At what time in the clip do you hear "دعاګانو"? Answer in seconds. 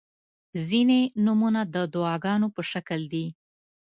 1.93-2.47